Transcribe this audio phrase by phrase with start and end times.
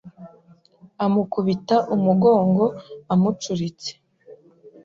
[1.05, 2.65] amukubita umugongo
[3.13, 3.91] amucuritse.